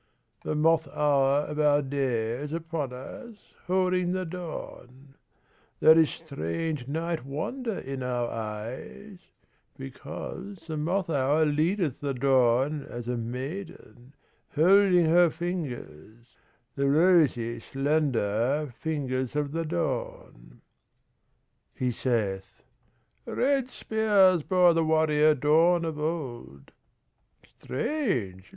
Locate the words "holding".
3.67-4.13, 14.55-15.05